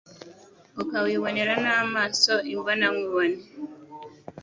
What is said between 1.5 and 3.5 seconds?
n'amaso imbona nkubone.